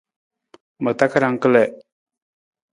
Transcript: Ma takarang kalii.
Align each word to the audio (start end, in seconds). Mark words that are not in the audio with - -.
Ma 0.83 0.91
takarang 0.99 1.37
kalii. 1.43 1.69